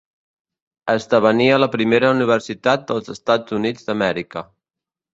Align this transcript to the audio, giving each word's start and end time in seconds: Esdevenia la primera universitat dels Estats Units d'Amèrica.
Esdevenia 0.93 1.59
la 1.61 1.69
primera 1.77 2.11
universitat 2.15 2.89
dels 2.93 3.15
Estats 3.17 3.57
Units 3.63 3.89
d'Amèrica. 3.91 4.49